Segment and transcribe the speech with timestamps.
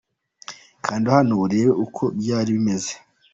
[0.85, 2.93] Kanda hano urebe uko byari bimeze.